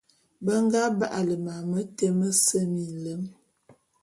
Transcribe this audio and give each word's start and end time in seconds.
Be 0.43 0.53
nga 0.63 0.81
ba'ale 0.99 1.35
mam 1.45 1.63
mete 1.71 2.07
mese 2.19 2.59
minlem. 2.73 3.21